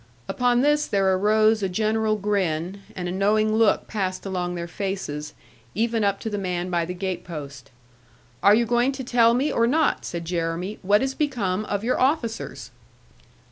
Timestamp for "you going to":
8.55-9.03